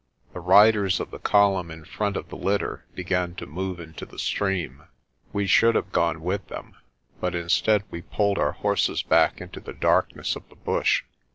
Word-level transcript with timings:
The 0.33 0.39
riders 0.39 0.99
of 0.99 1.11
the 1.11 1.19
column 1.19 1.69
in 1.69 1.85
front 1.85 2.17
of 2.17 2.29
the 2.29 2.35
litter 2.35 2.85
began 2.95 3.35
to 3.35 3.45
move 3.45 3.79
into 3.79 4.03
the 4.03 4.17
stream. 4.17 4.85
We 5.31 5.45
should 5.45 5.75
have 5.75 5.91
gone 5.91 6.23
with 6.23 6.47
them, 6.47 6.75
but 7.19 7.35
instead 7.35 7.83
we 7.91 8.01
pulled 8.01 8.39
our 8.39 8.53
horses 8.53 9.03
back 9.03 9.39
into 9.39 9.59
the 9.59 9.73
darkness 9.73 10.35
of 10.35 10.49
the 10.49 10.55
bush. 10.55 11.03